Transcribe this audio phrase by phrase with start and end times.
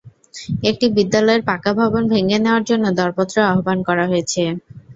[0.69, 4.43] একটি বিদ্যালয়ের পাকা ভবন ভেঙে নেওয়ার জন্য দরপত্র আহ্বান করা হয়েছে।